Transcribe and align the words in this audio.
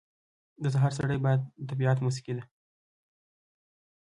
•د 0.63 0.65
سهار 0.73 0.91
سړی 0.99 1.17
باد 1.25 1.39
د 1.45 1.49
طبیعت 1.69 1.97
موسیقي 2.05 2.33
ده. 2.37 2.43